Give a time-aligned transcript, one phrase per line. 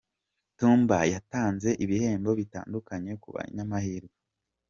[0.57, 4.17] Tumba yatanze ibihembo bitandukanye ku banyamahirwe